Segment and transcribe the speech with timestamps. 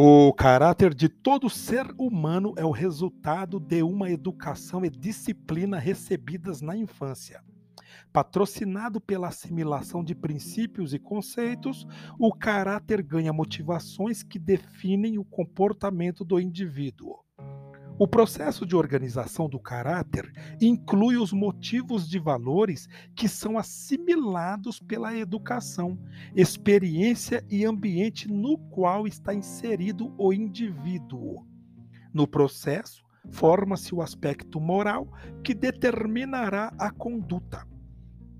[0.00, 6.60] O caráter de todo ser humano é o resultado de uma educação e disciplina recebidas
[6.60, 7.42] na infância.
[8.12, 11.84] Patrocinado pela assimilação de princípios e conceitos,
[12.16, 17.18] o caráter ganha motivações que definem o comportamento do indivíduo.
[18.00, 25.16] O processo de organização do caráter inclui os motivos de valores que são assimilados pela
[25.16, 25.98] educação,
[26.32, 31.44] experiência e ambiente no qual está inserido o indivíduo.
[32.14, 37.66] No processo, forma-se o aspecto moral que determinará a conduta.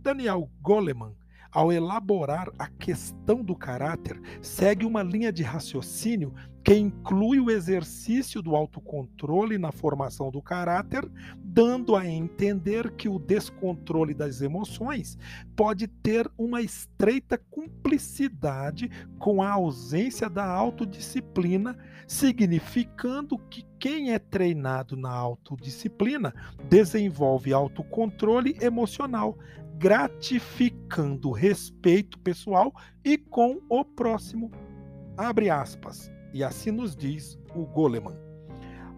[0.00, 1.17] Daniel Goleman
[1.50, 6.34] ao elaborar a questão do caráter, segue uma linha de raciocínio
[6.68, 13.18] que inclui o exercício do autocontrole na formação do caráter, dando a entender que o
[13.18, 15.16] descontrole das emoções
[15.56, 21.74] pode ter uma estreita cumplicidade com a ausência da autodisciplina,
[22.06, 26.34] significando que quem é treinado na autodisciplina
[26.68, 29.38] desenvolve autocontrole emocional,
[29.78, 34.50] gratificando respeito pessoal e com o próximo.
[35.16, 36.10] Abre aspas.
[36.34, 38.16] E assim nos diz o Goleman.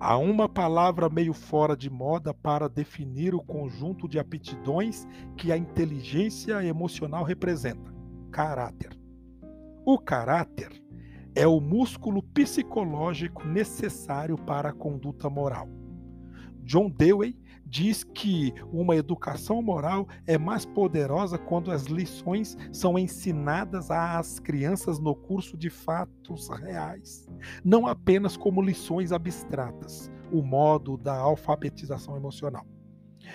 [0.00, 5.56] Há uma palavra meio fora de moda para definir o conjunto de aptidões que a
[5.56, 7.94] inteligência emocional representa:
[8.32, 8.98] caráter.
[9.84, 10.82] O caráter
[11.34, 15.68] é o músculo psicológico necessário para a conduta moral.
[16.64, 17.38] John Dewey
[17.70, 24.98] diz que uma educação moral é mais poderosa quando as lições são ensinadas às crianças
[24.98, 27.28] no curso de fatos reais,
[27.64, 32.66] não apenas como lições abstratas, o modo da alfabetização emocional.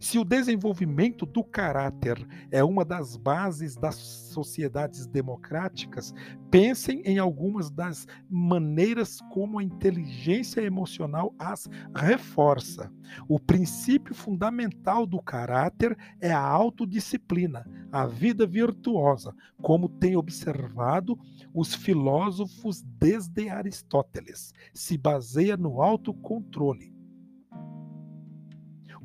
[0.00, 2.18] Se o desenvolvimento do caráter
[2.50, 6.14] é uma das bases das sociedades democráticas,
[6.50, 12.92] pensem em algumas das maneiras como a inteligência emocional as reforça.
[13.28, 21.18] O princípio fundamental do caráter é a autodisciplina, a vida virtuosa, como tem observado
[21.54, 24.52] os filósofos desde Aristóteles.
[24.72, 26.97] Se baseia no autocontrole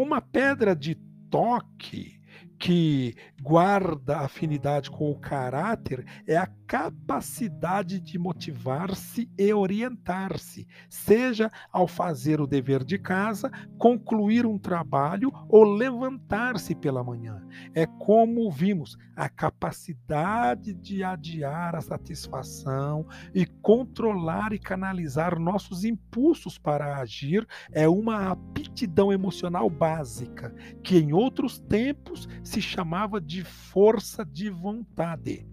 [0.00, 0.94] uma pedra de
[1.28, 2.20] toque
[2.56, 11.88] que guarda afinidade com o caráter é a capacidade de motivar-se e orientar-se, seja ao
[11.88, 17.42] fazer o dever de casa, concluir um trabalho ou levantar-se pela manhã.
[17.74, 26.58] É como vimos, a capacidade de adiar a satisfação e controlar e canalizar nossos impulsos
[26.58, 34.24] para agir é uma aptidão emocional básica que em outros tempos se chamava de força
[34.24, 35.46] de vontade.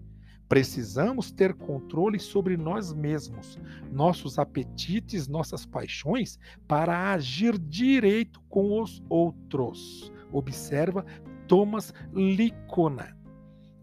[0.48, 3.58] Precisamos ter controle sobre nós mesmos,
[3.92, 10.10] nossos apetites, nossas paixões, para agir direito com os outros.
[10.32, 11.04] Observa
[11.46, 13.14] Thomas Licona.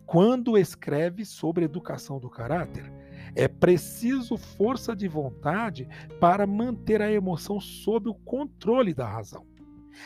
[0.08, 2.92] Quando escreve sobre educação do caráter,
[3.36, 5.88] é preciso força de vontade
[6.20, 9.46] para manter a emoção sob o controle da razão.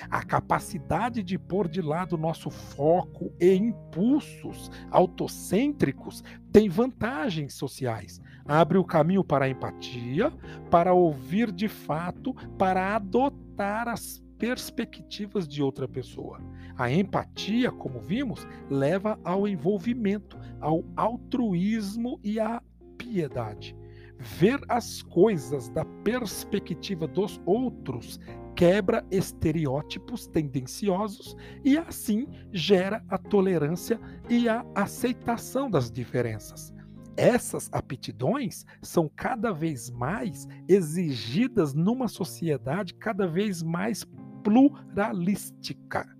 [0.09, 8.21] A capacidade de pôr de lado nosso foco e impulsos autocêntricos tem vantagens sociais.
[8.45, 10.31] Abre o caminho para a empatia,
[10.69, 16.39] para ouvir de fato, para adotar as perspectivas de outra pessoa.
[16.77, 22.61] A empatia, como vimos, leva ao envolvimento, ao altruísmo e à
[22.97, 23.75] piedade.
[24.19, 28.19] Ver as coisas da perspectiva dos outros
[28.57, 36.73] quebra estereótipos tendenciosos e assim gera a tolerância e a aceitação das diferenças.
[37.15, 44.03] Essas aptidões são cada vez mais exigidas numa sociedade cada vez mais
[44.43, 46.16] pluralística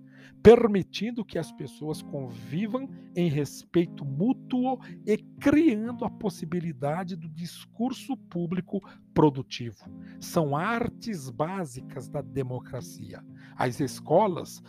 [0.48, 8.80] permitindo que as pessoas convivam em respeito mútuo e criando a possibilidade do discurso público
[9.12, 9.84] produtivo.
[10.18, 13.22] São artes básicas da democracia.
[13.58, 14.62] As escolas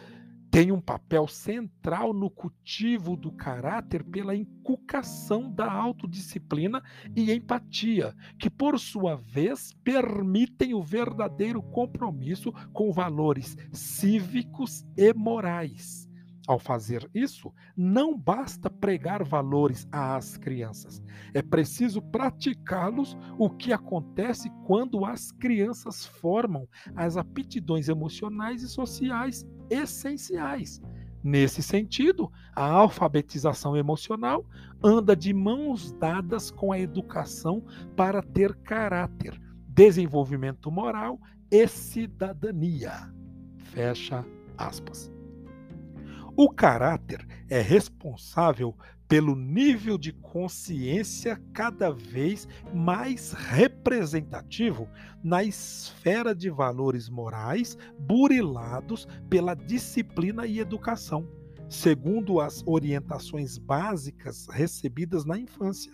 [0.52, 6.82] tem um papel central no cultivo do caráter pela inculcação da autodisciplina
[7.16, 16.10] e empatia, que, por sua vez, permitem o verdadeiro compromisso com valores cívicos e morais.
[16.48, 21.00] Ao fazer isso, não basta pregar valores às crianças,
[21.32, 29.46] é preciso praticá-los, o que acontece quando as crianças formam as aptidões emocionais e sociais
[29.70, 30.82] essenciais.
[31.24, 34.46] Nesse sentido, a alfabetização emocional
[34.82, 37.64] anda de mãos dadas com a educação
[37.96, 41.20] para ter caráter, desenvolvimento moral
[41.52, 43.14] e cidadania.
[43.58, 44.26] Fecha
[44.58, 45.12] aspas.
[46.38, 48.74] O caráter é responsável
[49.10, 53.34] pelo nível de consciência cada vez mais
[53.80, 54.90] representativo
[55.24, 61.26] na esfera de valores morais burilados pela disciplina e educação,
[61.70, 65.94] segundo as orientações básicas recebidas na infância.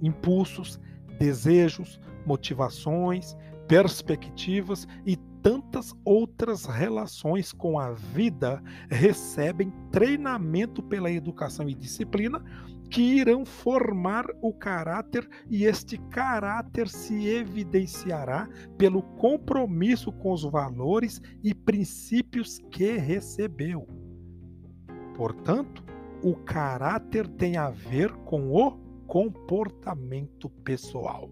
[0.00, 0.78] Impulsos,
[1.18, 3.36] desejos, motivações,
[3.66, 12.42] perspectivas e tantas outras relações com a vida recebem treinamento pela educação e disciplina
[12.90, 21.20] que irão formar o caráter e este caráter se evidenciará pelo compromisso com os valores
[21.42, 23.86] e princípios que recebeu.
[25.14, 25.84] Portanto,
[26.22, 28.72] o caráter tem a ver com o
[29.06, 31.30] comportamento pessoal.